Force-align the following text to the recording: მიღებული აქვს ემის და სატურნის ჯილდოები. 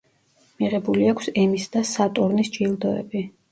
მიღებული 0.63 1.09
აქვს 1.11 1.29
ემის 1.43 1.69
და 1.77 1.85
სატურნის 1.93 2.53
ჯილდოები. 2.59 3.25